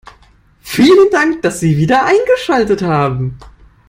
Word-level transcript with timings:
Vielen 0.63 1.11
Dank, 1.11 1.43
dass 1.43 1.59
Sie 1.59 1.77
wieder 1.77 2.05
eingeschaltet 2.05 2.81
haben. 2.81 3.37